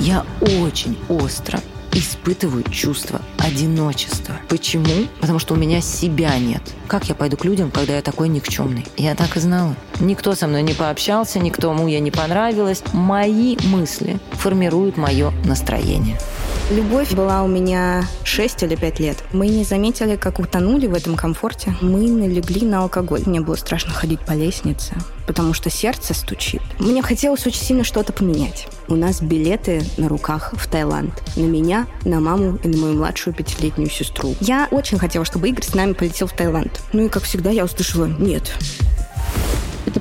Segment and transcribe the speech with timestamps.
[0.00, 1.60] Я очень остро
[1.92, 4.34] испытываю чувство одиночества.
[4.48, 5.06] Почему?
[5.20, 6.62] Потому что у меня себя нет.
[6.88, 8.84] Как я пойду к людям, когда я такой никчемный?
[8.96, 9.76] Я так и знала.
[10.00, 12.82] Никто со мной не пообщался, никому я не понравилась.
[12.92, 16.18] Мои мысли формируют мое настроение.
[16.70, 19.24] Любовь была у меня 6 или 5 лет.
[19.32, 21.74] Мы не заметили, как утонули в этом комфорте.
[21.80, 23.22] Мы налегли на алкоголь.
[23.24, 24.92] Мне было страшно ходить по лестнице,
[25.26, 26.60] потому что сердце стучит.
[26.78, 28.68] Мне хотелось очень сильно что-то поменять.
[28.86, 31.14] У нас билеты на руках в Таиланд.
[31.36, 34.34] На меня, на маму и на мою младшую пятилетнюю сестру.
[34.40, 36.82] Я очень хотела, чтобы Игорь с нами полетел в Таиланд.
[36.92, 38.52] Ну и, как всегда, я услышала «нет».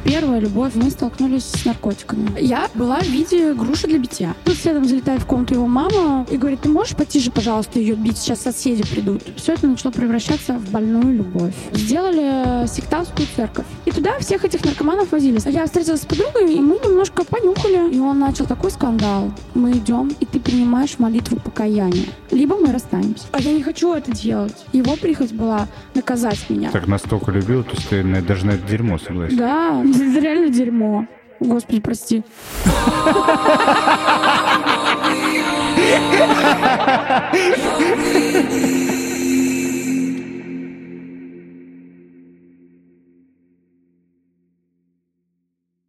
[0.08, 0.74] Первая любовь.
[0.76, 2.32] Мы столкнулись с наркотиками.
[2.40, 4.34] Я была в виде груши для битья.
[4.46, 8.18] Тут следом залетает в комнату его мама и говорит, ты можешь потише, пожалуйста, ее бить?
[8.18, 9.22] Сейчас соседи придут.
[9.36, 11.54] Все это начало превращаться в больную любовь.
[11.74, 13.66] Сделали сектантскую церковь.
[13.86, 15.42] И туда всех этих наркоманов возили.
[15.52, 17.94] Я встретилась с подругой, и мы немножко понюхали.
[17.94, 19.34] И он начал такой скандал.
[19.56, 22.06] Мы идем, и ты принимаешь молитву покаяния.
[22.32, 23.26] Либо мы расстанемся.
[23.34, 24.56] А я не хочу это делать.
[24.72, 26.72] Его прихоть была наказать меня.
[26.72, 29.36] Так настолько любил, то есть ты даже на это дерьмо согласен.
[29.38, 31.06] Да, реально дерьмо.
[31.40, 32.24] Господи, прости.